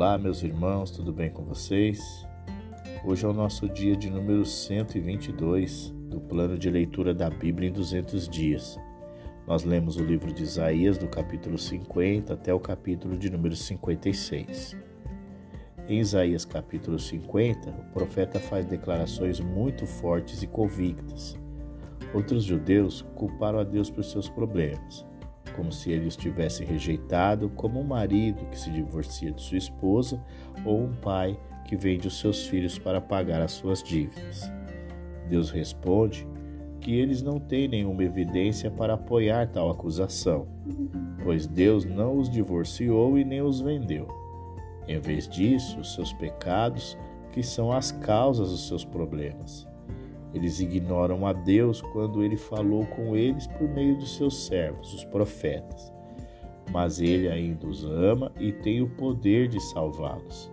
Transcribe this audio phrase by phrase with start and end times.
[0.00, 2.26] Olá, meus irmãos, tudo bem com vocês?
[3.04, 7.72] Hoje é o nosso dia de número 122 do plano de leitura da Bíblia em
[7.72, 8.80] 200 dias.
[9.46, 14.74] Nós lemos o livro de Isaías, do capítulo 50 até o capítulo de número 56.
[15.86, 21.38] Em Isaías, capítulo 50, o profeta faz declarações muito fortes e convictas.
[22.14, 25.09] Outros judeus culparam a Deus por seus problemas
[25.60, 30.18] como se ele os tivesse rejeitado, como um marido que se divorcia de sua esposa
[30.64, 34.50] ou um pai que vende os seus filhos para pagar as suas dívidas.
[35.28, 36.26] Deus responde
[36.80, 40.48] que eles não têm nenhuma evidência para apoiar tal acusação,
[41.22, 44.08] pois Deus não os divorciou e nem os vendeu.
[44.88, 46.96] Em vez disso, os seus pecados,
[47.32, 49.68] que são as causas dos seus problemas.
[50.32, 55.04] Eles ignoram a Deus quando ele falou com eles por meio dos seus servos, os
[55.04, 55.92] profetas.
[56.72, 60.50] Mas ele ainda os ama e tem o poder de salvá-los.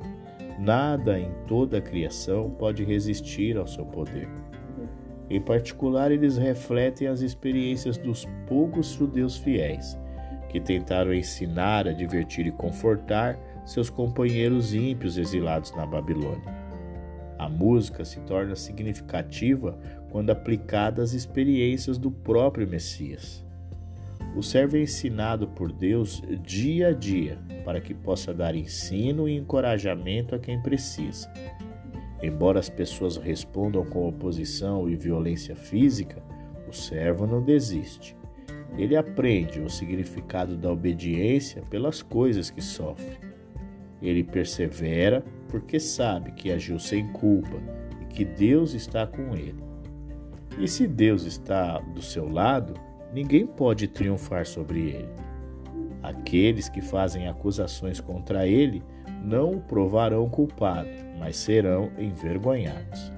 [0.60, 4.28] Nada em toda a criação pode resistir ao seu poder.
[5.30, 9.98] Em particular, eles refletem as experiências dos poucos judeus fiéis,
[10.50, 16.57] que tentaram ensinar, advertir e confortar seus companheiros ímpios exilados na Babilônia.
[17.38, 19.78] A música se torna significativa
[20.10, 23.46] quando aplicada às experiências do próprio Messias.
[24.36, 29.36] O servo é ensinado por Deus dia a dia para que possa dar ensino e
[29.36, 31.32] encorajamento a quem precisa.
[32.22, 36.22] Embora as pessoas respondam com oposição e violência física,
[36.68, 38.16] o servo não desiste.
[38.78, 43.18] Ele aprende o significado da obediência pelas coisas que sofre.
[44.02, 47.58] Ele persevera porque sabe que agiu sem culpa
[48.02, 49.64] e que Deus está com ele.
[50.59, 52.73] E se Deus está do seu lado,
[53.14, 55.09] ninguém pode triunfar sobre ele.
[56.02, 58.84] Aqueles que fazem acusações contra ele
[59.23, 60.89] não o provarão culpado,
[61.20, 63.11] mas serão envergonhados.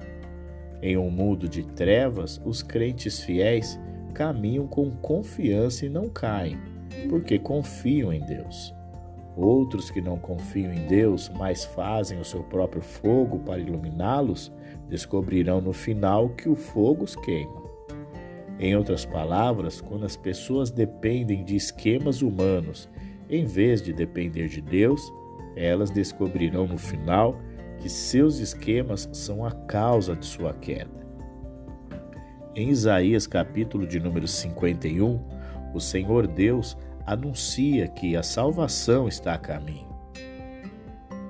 [0.82, 3.78] Em um mundo de trevas, os crentes fiéis
[4.14, 6.58] caminham com confiança e não caem,
[7.08, 8.74] porque confiam em Deus.
[9.36, 14.52] Outros que não confiam em Deus, mas fazem o seu próprio fogo para iluminá-los,
[14.88, 17.60] descobrirão no final que o fogo os queima.
[18.58, 22.88] Em outras palavras, quando as pessoas dependem de esquemas humanos
[23.30, 25.00] em vez de depender de Deus,
[25.54, 27.40] elas descobrirão no final
[27.78, 31.00] que seus esquemas são a causa de sua queda.
[32.54, 35.20] Em Isaías capítulo de número 51,
[35.72, 36.76] o Senhor Deus
[37.12, 39.90] anuncia que a salvação está a caminho.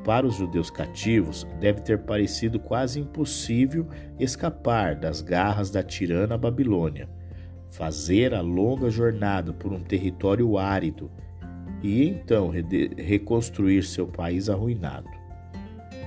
[0.05, 3.87] Para os judeus cativos, deve ter parecido quase impossível
[4.19, 7.09] escapar das garras da tirana Babilônia,
[7.71, 11.11] fazer a longa jornada por um território árido
[11.83, 12.51] e então
[12.99, 15.09] reconstruir seu país arruinado.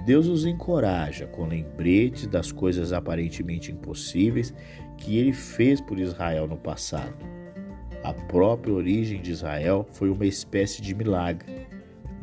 [0.06, 4.54] Deus os encoraja com lembretes das coisas aparentemente impossíveis
[4.98, 7.43] que ele fez por Israel no passado
[8.04, 11.68] a própria origem de Israel foi uma espécie de milagre.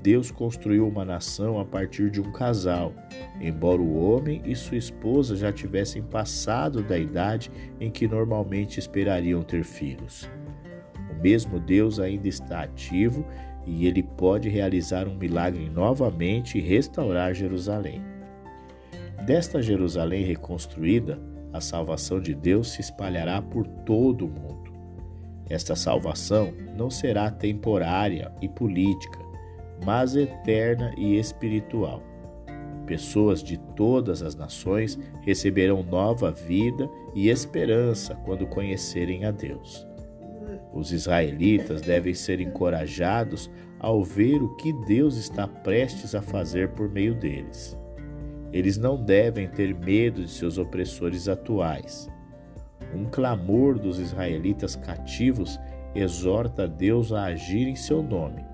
[0.02, 2.92] Deus construiu uma nação a partir de um casal,
[3.40, 9.42] embora o homem e sua esposa já tivessem passado da idade em que normalmente esperariam
[9.42, 10.28] ter filhos.
[11.10, 13.26] O mesmo Deus ainda está ativo
[13.66, 18.02] e ele pode realizar um milagre novamente e restaurar Jerusalém.
[19.26, 21.18] Desta Jerusalém reconstruída,
[21.52, 24.59] a salvação de Deus se espalhará por todo o mundo.
[25.50, 29.18] Esta salvação não será temporária e política,
[29.84, 32.00] mas eterna e espiritual.
[32.86, 39.86] Pessoas de todas as nações receberão nova vida e esperança quando conhecerem a Deus.
[40.72, 43.50] Os israelitas devem ser encorajados
[43.80, 47.76] ao ver o que Deus está prestes a fazer por meio deles.
[48.52, 52.08] Eles não devem ter medo de seus opressores atuais
[52.94, 55.58] um clamor dos israelitas cativos
[55.94, 58.44] exorta Deus a agir em seu nome.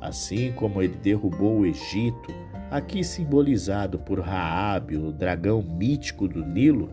[0.00, 2.32] Assim como ele derrubou o Egito,
[2.70, 6.92] aqui simbolizado por Raabe, o dragão mítico do Nilo,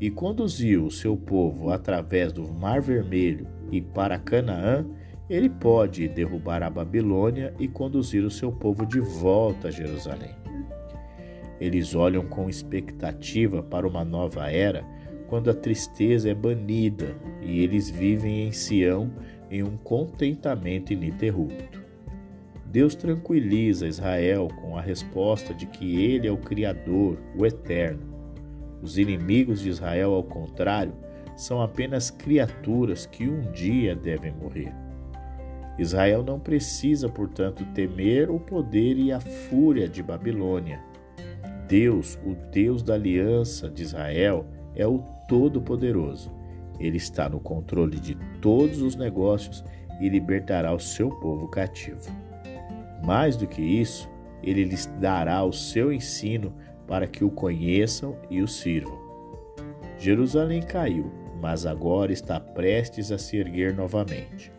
[0.00, 4.84] e conduziu o seu povo através do Mar Vermelho e para Canaã,
[5.30, 10.34] ele pode derrubar a Babilônia e conduzir o seu povo de volta a Jerusalém.
[11.60, 14.84] Eles olham com expectativa para uma nova era
[15.32, 19.10] quando a tristeza é banida e eles vivem em Sião
[19.50, 21.80] em um contentamento ininterrupto.
[22.66, 28.02] Deus tranquiliza Israel com a resposta de que ele é o Criador, o Eterno.
[28.82, 30.92] Os inimigos de Israel, ao contrário,
[31.34, 34.74] são apenas criaturas que um dia devem morrer.
[35.78, 40.78] Israel não precisa, portanto, temer o poder e a fúria de Babilônia.
[41.66, 44.44] Deus, o Deus da aliança de Israel,
[44.74, 44.98] é o
[45.32, 46.30] Todo-Poderoso.
[46.78, 49.64] Ele está no controle de todos os negócios
[49.98, 52.14] e libertará o seu povo cativo.
[53.02, 54.10] Mais do que isso,
[54.42, 56.52] ele lhes dará o seu ensino
[56.86, 59.00] para que o conheçam e o sirvam.
[59.96, 64.52] Jerusalém caiu, mas agora está prestes a se erguer novamente.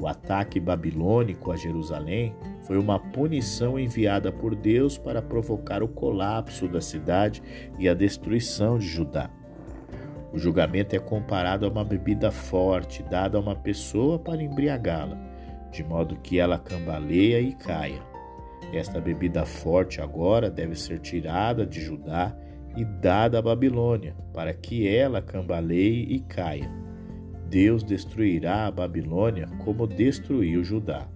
[0.00, 6.66] O ataque babilônico a Jerusalém foi uma punição enviada por Deus para provocar o colapso
[6.66, 7.40] da cidade
[7.78, 9.37] e a destruição de Judá.
[10.32, 15.16] O julgamento é comparado a uma bebida forte dada a uma pessoa para embriagá-la,
[15.70, 18.02] de modo que ela cambaleia e caia.
[18.72, 22.36] Esta bebida forte agora deve ser tirada de Judá
[22.76, 26.70] e dada à Babilônia, para que ela cambaleie e caia.
[27.48, 31.08] Deus destruirá a Babilônia como destruiu Judá.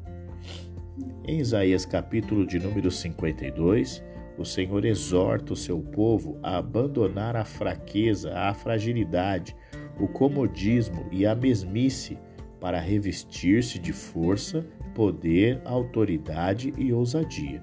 [1.26, 4.02] Em Isaías capítulo de número 52,
[4.42, 9.54] o Senhor exorta o seu povo a abandonar a fraqueza, a fragilidade,
[10.00, 12.18] o comodismo e a mesmice
[12.60, 17.62] para revestir-se de força, poder, autoridade e ousadia.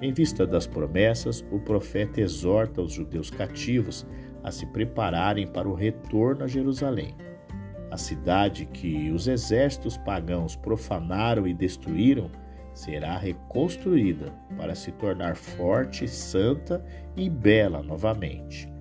[0.00, 4.06] Em vista das promessas, o profeta exorta os judeus cativos
[4.44, 7.14] a se prepararem para o retorno a Jerusalém.
[7.90, 12.30] A cidade que os exércitos pagãos profanaram e destruíram
[12.78, 16.84] será reconstruída para se tornar forte, santa
[17.16, 18.72] e bela novamente.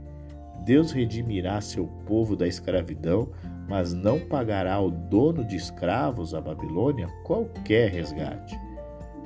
[0.63, 3.29] Deus redimirá seu povo da escravidão,
[3.67, 8.55] mas não pagará ao dono de escravos, a Babilônia, qualquer resgate.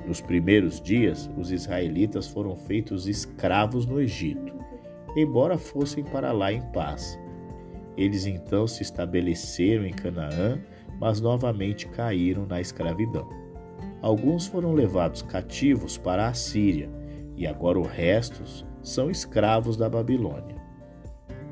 [0.06, 4.54] Nos primeiros dias, os israelitas foram feitos escravos no Egito,
[5.14, 7.18] embora fossem para lá em paz.
[7.94, 10.58] Eles então se estabeleceram em Canaã,
[10.98, 13.41] mas novamente caíram na escravidão.
[14.02, 16.90] Alguns foram levados cativos para a Síria,
[17.36, 20.56] e agora os restos são escravos da Babilônia.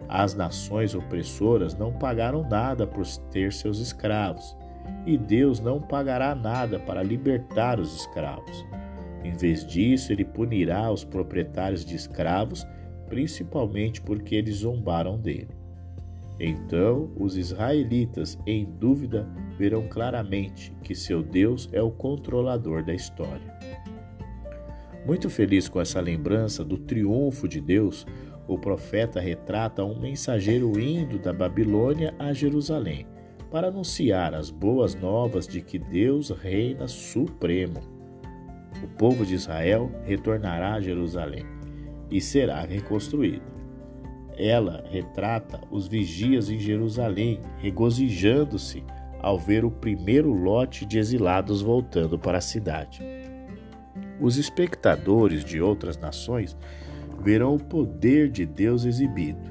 [0.09, 4.57] As nações opressoras não pagaram nada por ter seus escravos,
[5.07, 8.67] e Deus não pagará nada para libertar os escravos.
[9.23, 12.67] Em vez disso, ele punirá os proprietários de escravos,
[13.07, 15.60] principalmente porque eles zombaram dele.
[16.41, 19.29] Então os israelitas, em dúvida,
[19.59, 23.55] verão claramente que seu Deus é o controlador da história.
[25.07, 28.07] Muito feliz com essa lembrança do triunfo de Deus,
[28.49, 33.07] o profeta retrata um mensageiro indo da Babilônia a Jerusalém
[33.51, 37.81] para anunciar as boas novas de que Deus reina supremo.
[38.83, 41.45] O povo de Israel retornará a Jerusalém
[42.11, 43.60] e será reconstruído.
[44.43, 48.83] Ela retrata os vigias em Jerusalém, regozijando-se
[49.21, 53.03] ao ver o primeiro lote de exilados voltando para a cidade.
[54.19, 56.57] Os espectadores de outras nações
[57.23, 59.51] verão o poder de Deus exibido.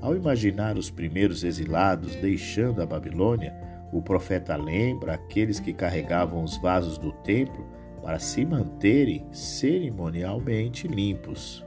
[0.00, 3.52] Ao imaginar os primeiros exilados deixando a Babilônia,
[3.92, 7.66] o profeta lembra aqueles que carregavam os vasos do templo
[8.00, 11.63] para se manterem cerimonialmente limpos.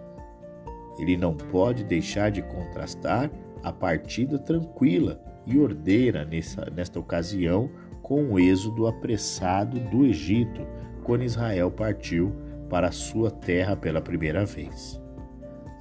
[0.99, 3.29] Ele não pode deixar de contrastar
[3.63, 7.69] a partida tranquila e ordeira nessa, nesta ocasião
[8.01, 10.65] com o êxodo apressado do Egito,
[11.03, 12.33] quando Israel partiu
[12.69, 15.01] para sua terra pela primeira vez.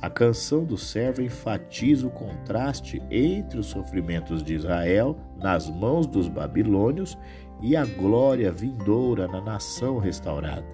[0.00, 6.28] A canção do servo enfatiza o contraste entre os sofrimentos de Israel nas mãos dos
[6.28, 7.16] babilônios
[7.62, 10.66] e a glória vindoura na nação restaurada.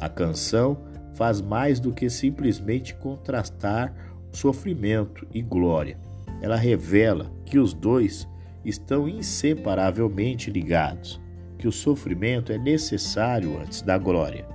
[0.00, 0.78] A canção
[1.18, 3.92] faz mais do que simplesmente contrastar
[4.30, 5.98] sofrimento e glória.
[6.40, 8.28] Ela revela que os dois
[8.64, 11.20] estão inseparavelmente ligados,
[11.58, 14.46] que o sofrimento é necessário antes da glória.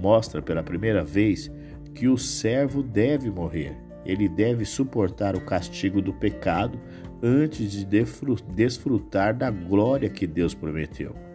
[0.00, 1.50] Mostra pela primeira vez
[1.92, 3.76] que o servo deve morrer.
[4.06, 6.78] Ele deve suportar o castigo do pecado
[7.20, 7.84] antes de
[8.54, 11.27] desfrutar da glória que Deus prometeu.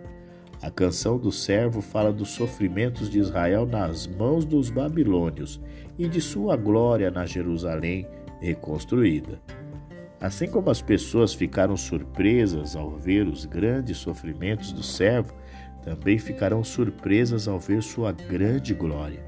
[0.63, 5.59] A canção do servo fala dos sofrimentos de Israel nas mãos dos babilônios
[5.99, 8.07] e de sua glória na Jerusalém
[8.39, 9.41] reconstruída.
[10.21, 15.33] Assim como as pessoas ficaram surpresas ao ver os grandes sofrimentos do servo,
[15.83, 19.21] também ficarão surpresas ao ver sua grande glória.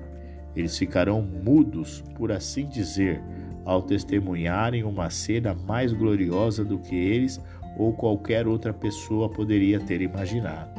[0.56, 3.22] Eles ficarão mudos, por assim dizer,
[3.66, 7.42] ao testemunharem uma cena mais gloriosa do que eles
[7.78, 10.75] ou qualquer outra pessoa poderia ter imaginado.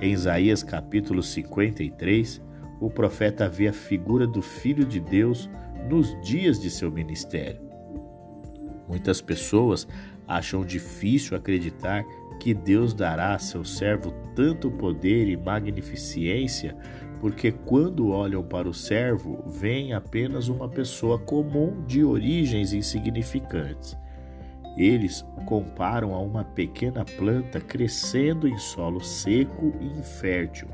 [0.00, 2.42] Em Isaías capítulo 53,
[2.80, 5.48] o profeta vê a figura do Filho de Deus
[5.88, 7.60] nos dias de seu ministério.
[8.88, 9.88] Muitas pessoas
[10.26, 12.04] Acham difícil acreditar
[12.40, 16.76] que Deus dará a seu servo tanto poder e magnificência,
[17.20, 23.96] porque quando olham para o servo, veem apenas uma pessoa comum de origens insignificantes.
[24.76, 30.68] Eles o comparam a uma pequena planta crescendo em solo seco e infértil,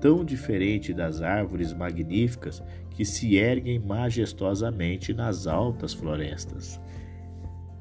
[0.00, 6.80] tão diferente das árvores magníficas que se erguem majestosamente nas altas florestas.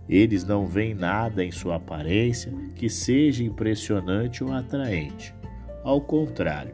[0.09, 5.33] Eles não veem nada em sua aparência que seja impressionante ou atraente.
[5.83, 6.73] Ao contrário,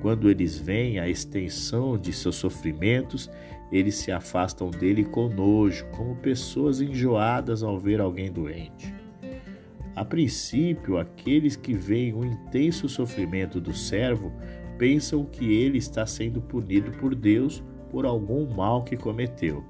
[0.00, 3.30] quando eles veem a extensão de seus sofrimentos,
[3.72, 8.94] eles se afastam dele com nojo, como pessoas enjoadas ao ver alguém doente.
[9.96, 14.30] A princípio, aqueles que veem o intenso sofrimento do servo
[14.78, 19.64] pensam que ele está sendo punido por Deus por algum mal que cometeu.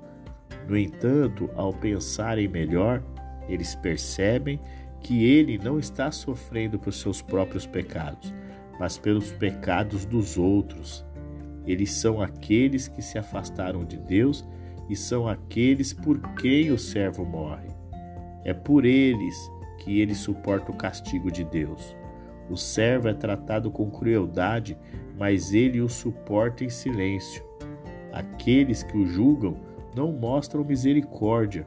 [0.68, 3.02] No entanto, ao pensarem melhor,
[3.48, 4.60] eles percebem
[5.00, 8.32] que ele não está sofrendo por seus próprios pecados,
[8.78, 11.04] mas pelos pecados dos outros.
[11.66, 14.46] Eles são aqueles que se afastaram de Deus
[14.88, 17.68] e são aqueles por quem o servo morre.
[18.44, 19.36] É por eles
[19.78, 21.96] que ele suporta o castigo de Deus.
[22.50, 24.76] O servo é tratado com crueldade,
[25.18, 27.44] mas ele o suporta em silêncio.
[28.12, 29.56] Aqueles que o julgam
[29.94, 31.66] não mostram misericórdia,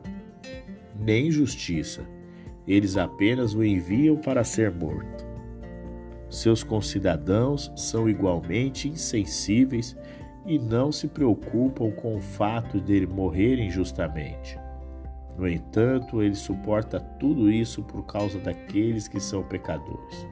[0.99, 2.05] nem justiça.
[2.67, 5.24] Eles apenas o enviam para ser morto.
[6.35, 9.95] Seus concidadãos são igualmente insensíveis
[10.45, 14.59] e não se preocupam com o fato de ele morrer injustamente.
[15.37, 20.27] No entanto, ele suporta tudo isso por causa daqueles que são pecadores.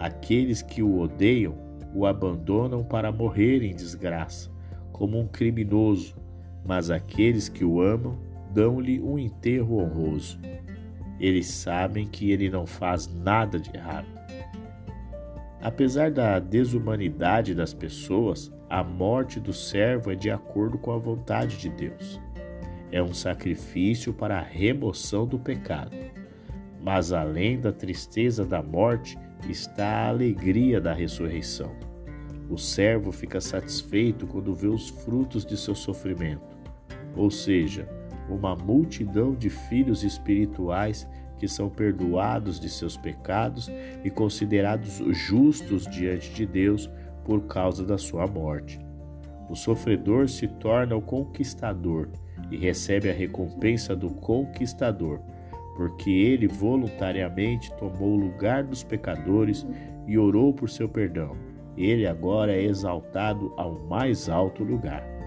[0.00, 1.54] Aqueles que o odeiam
[1.94, 4.50] o abandonam para morrer em desgraça,
[4.90, 6.16] como um criminoso,
[6.66, 8.18] mas aqueles que o amam
[8.52, 10.40] dão-lhe um enterro honroso.
[11.20, 14.17] Eles sabem que ele não faz nada de errado.
[15.60, 21.58] Apesar da desumanidade das pessoas, a morte do servo é de acordo com a vontade
[21.58, 22.20] de Deus.
[22.92, 25.96] É um sacrifício para a remoção do pecado.
[26.80, 31.72] Mas além da tristeza da morte está a alegria da ressurreição.
[32.48, 36.56] O servo fica satisfeito quando vê os frutos de seu sofrimento,
[37.14, 37.86] ou seja,
[38.28, 41.06] uma multidão de filhos espirituais
[41.38, 43.70] que são perdoados de seus pecados
[44.04, 46.90] e considerados justos diante de Deus
[47.24, 48.80] por causa da sua morte.
[49.48, 52.08] O sofredor se torna o conquistador
[52.50, 55.20] e recebe a recompensa do conquistador,
[55.76, 59.66] porque ele voluntariamente tomou o lugar dos pecadores
[60.06, 61.36] e orou por seu perdão.
[61.76, 65.17] Ele agora é exaltado ao mais alto lugar.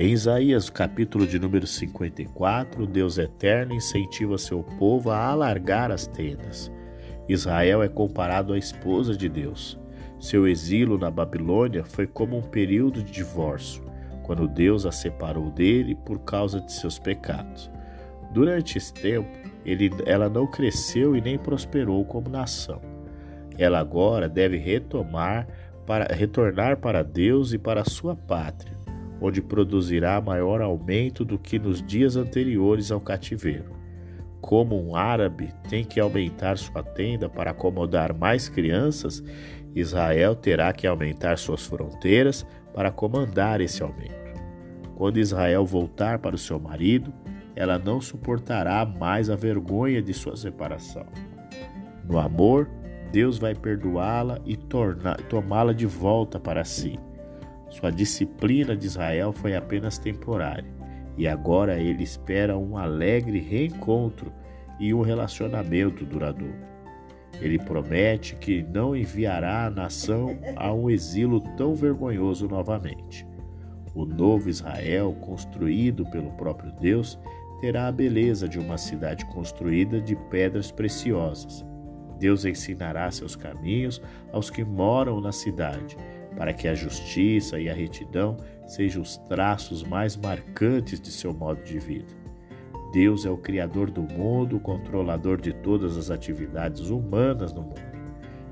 [0.00, 6.70] Em Isaías, capítulo de número 54, Deus eterno incentiva seu povo a alargar as tendas.
[7.28, 9.76] Israel é comparado à esposa de Deus.
[10.20, 13.82] Seu exílio na Babilônia foi como um período de divórcio,
[14.22, 17.68] quando Deus a separou dele por causa de seus pecados.
[18.30, 19.28] Durante esse tempo,
[19.64, 22.80] ele, ela não cresceu e nem prosperou como nação.
[23.58, 25.48] Ela agora deve retomar
[25.84, 28.77] para retornar para Deus e para sua pátria
[29.20, 33.76] onde produzirá maior aumento do que nos dias anteriores ao cativeiro.
[34.40, 39.22] Como um árabe tem que aumentar sua tenda para acomodar mais crianças,
[39.74, 44.14] Israel terá que aumentar suas fronteiras para comandar esse aumento.
[44.94, 47.12] Quando Israel voltar para o seu marido,
[47.54, 51.06] ela não suportará mais a vergonha de sua separação.
[52.08, 52.68] No amor,
[53.10, 54.56] Deus vai perdoá-la e
[55.28, 56.98] tomá-la de volta para si.
[57.70, 60.78] Sua disciplina de Israel foi apenas temporária
[61.18, 64.32] e agora ele espera um alegre reencontro
[64.78, 66.68] e um relacionamento duradouro.
[67.40, 73.26] Ele promete que não enviará a nação a um exílio tão vergonhoso novamente.
[73.94, 77.18] O novo Israel, construído pelo próprio Deus,
[77.60, 81.64] terá a beleza de uma cidade construída de pedras preciosas.
[82.18, 84.00] Deus ensinará seus caminhos
[84.32, 85.96] aos que moram na cidade
[86.38, 91.64] para que a justiça e a retidão sejam os traços mais marcantes de seu modo
[91.64, 92.06] de vida.
[92.92, 97.82] Deus é o Criador do mundo, o controlador de todas as atividades humanas no mundo.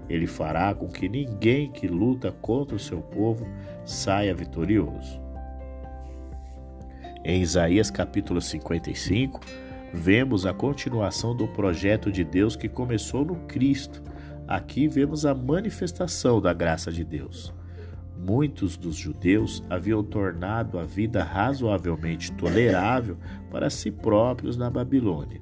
[0.08, 3.46] Ele fará com que ninguém que luta contra o seu povo
[3.84, 5.20] saia vitorioso.
[7.24, 9.40] Em Isaías capítulo 55,
[9.94, 14.02] vemos a continuação do projeto de Deus que começou no Cristo.
[14.48, 17.55] Aqui vemos a manifestação da graça de Deus.
[18.18, 23.16] Muitos dos judeus haviam tornado a vida razoavelmente tolerável
[23.50, 25.40] para si próprios na Babilônia.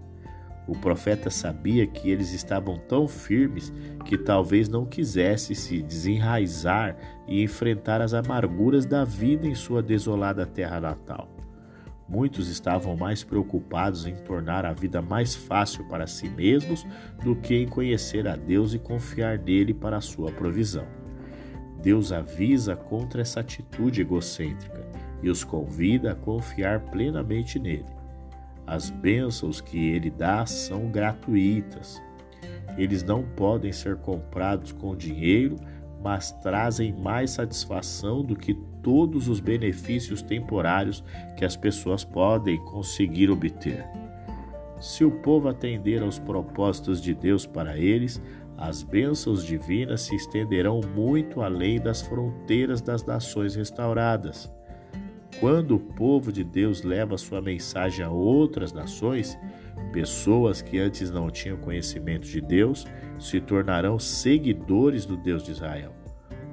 [0.66, 3.72] O profeta sabia que eles estavam tão firmes
[4.04, 6.96] que talvez não quisesse se desenraizar
[7.28, 11.28] e enfrentar as amarguras da vida em sua desolada terra natal.
[12.08, 16.86] Muitos estavam mais preocupados em tornar a vida mais fácil para si mesmos
[17.22, 21.03] do que em conhecer a Deus e confiar nele para a sua provisão.
[21.84, 24.88] Deus avisa contra essa atitude egocêntrica
[25.22, 27.84] e os convida a confiar plenamente nele.
[28.66, 32.02] As bênçãos que ele dá são gratuitas.
[32.78, 35.56] Eles não podem ser comprados com dinheiro,
[36.02, 41.04] mas trazem mais satisfação do que todos os benefícios temporários
[41.36, 43.84] que as pessoas podem conseguir obter.
[44.80, 48.20] Se o povo atender aos propósitos de Deus para eles,
[48.56, 54.50] as bênçãos divinas se estenderão muito além das fronteiras das nações restauradas.
[55.40, 59.36] Quando o povo de Deus leva sua mensagem a outras nações,
[59.92, 62.86] pessoas que antes não tinham conhecimento de Deus
[63.18, 65.92] se tornarão seguidores do Deus de Israel.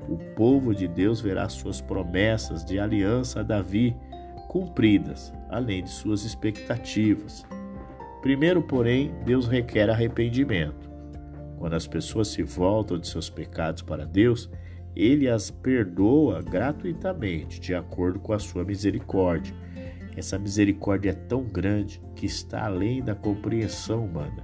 [0.09, 3.95] O povo de Deus verá suas promessas de aliança a Davi
[4.49, 7.45] cumpridas, além de suas expectativas.
[8.21, 10.90] Primeiro, porém, Deus requer arrependimento.
[11.61, 14.49] Quando as pessoas se voltam de seus pecados para Deus,
[14.95, 19.53] ele as perdoa gratuitamente, de acordo com a sua misericórdia.
[20.17, 24.43] Essa misericórdia é tão grande que está além da compreensão humana.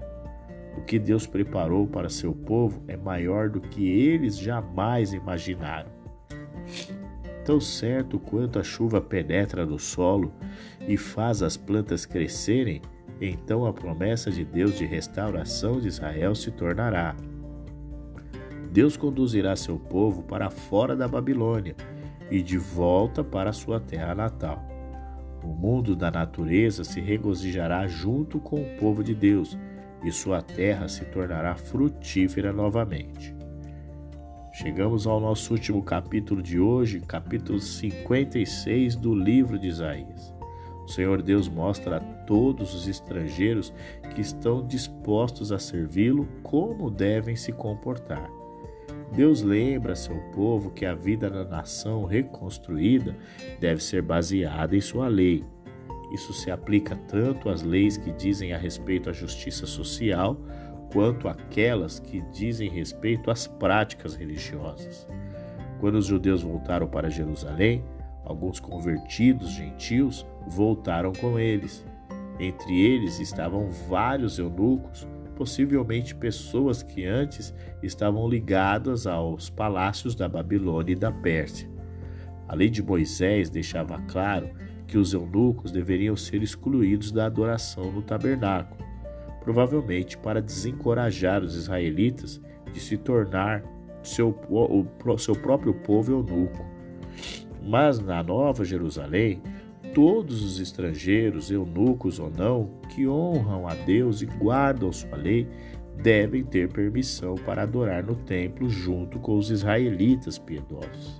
[0.77, 5.89] O que Deus preparou para seu povo é maior do que eles jamais imaginaram.
[7.43, 10.31] Tão certo quanto a chuva penetra no solo
[10.87, 12.79] e faz as plantas crescerem,
[13.19, 17.15] então a promessa de Deus de restauração de Israel se tornará.
[18.71, 21.75] Deus conduzirá seu povo para fora da Babilônia
[22.29, 24.63] e de volta para sua terra natal.
[25.43, 29.57] O mundo da natureza se regozijará junto com o povo de Deus
[30.03, 33.35] e sua terra se tornará frutífera novamente.
[34.53, 40.33] Chegamos ao nosso último capítulo de hoje, capítulo 56 do livro de Isaías.
[40.83, 43.73] O Senhor Deus mostra a todos os estrangeiros
[44.13, 48.29] que estão dispostos a servi-lo como devem se comportar.
[49.13, 53.15] Deus lembra seu povo que a vida da nação reconstruída
[53.59, 55.43] deve ser baseada em sua lei.
[56.13, 60.37] Isso se aplica tanto às leis que dizem a respeito à justiça social,
[60.91, 65.07] quanto àquelas que dizem respeito às práticas religiosas.
[65.79, 67.83] Quando os judeus voltaram para Jerusalém,
[68.23, 71.85] alguns convertidos gentios voltaram com eles.
[72.39, 80.93] Entre eles estavam vários eunucos possivelmente pessoas que antes estavam ligadas aos palácios da Babilônia
[80.93, 81.69] e da Pérsia.
[82.47, 84.49] A lei de Moisés deixava claro
[84.87, 88.83] que os eunucos deveriam ser excluídos da adoração no tabernáculo,
[89.41, 92.41] provavelmente para desencorajar os israelitas
[92.73, 93.63] de se tornar
[94.01, 96.65] seu, o seu próprio povo eunuco.
[97.61, 99.41] Mas na Nova Jerusalém,
[99.97, 105.47] todos os estrangeiros, eunucos ou não, que honram a Deus e guardam sua lei,
[106.03, 111.19] devem ter permissão para adorar no templo junto com os israelitas piedosos.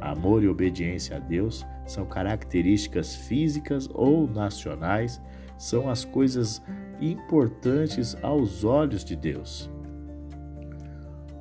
[0.00, 5.22] Amor e obediência a Deus são características físicas ou nacionais,
[5.56, 6.60] são as coisas
[7.00, 9.70] importantes aos olhos de Deus.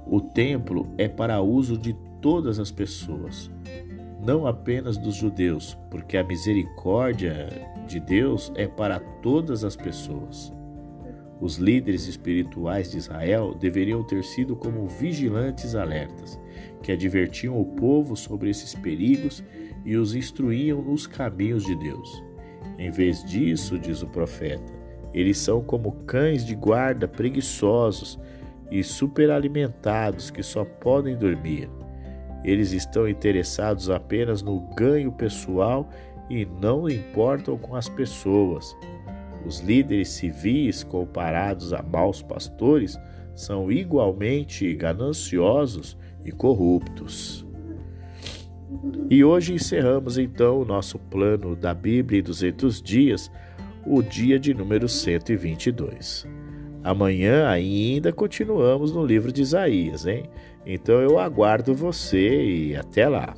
[0.06, 3.50] O templo é para uso de todas as pessoas,
[4.20, 7.48] não apenas dos judeus, porque a misericórdia
[7.88, 10.54] de Deus é para todas as pessoas.
[11.42, 16.40] Os líderes espirituais de Israel deveriam ter sido como vigilantes alertas,
[16.84, 19.42] que advertiam o povo sobre esses perigos
[19.86, 22.24] e os instruíam nos caminhos de Deus.
[22.78, 24.72] Em vez disso, diz o profeta,
[25.14, 28.20] eles são como cães de guarda preguiçosos
[28.70, 31.70] e superalimentados que só podem dormir.
[32.44, 35.90] Eles estão interessados apenas no ganho pessoal
[36.30, 38.76] e não importam com as pessoas.
[39.46, 42.98] Os líderes civis, comparados a maus pastores,
[43.36, 47.46] são igualmente gananciosos e corruptos.
[49.10, 53.32] E hoje encerramos então o nosso plano da Bíblia em 200 dias,
[53.86, 56.28] o dia de número 122.
[56.84, 60.30] Amanhã ainda continuamos no livro de Isaías, hein?
[60.66, 63.34] Então eu aguardo você e até lá.